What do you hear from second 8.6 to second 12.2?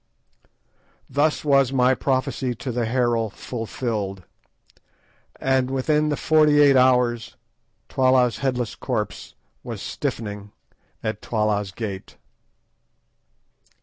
corpse was stiffening at Twala's gate.